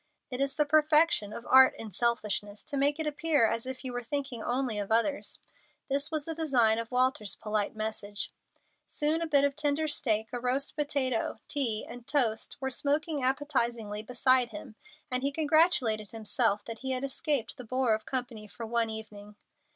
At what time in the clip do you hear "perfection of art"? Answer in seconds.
0.65-1.75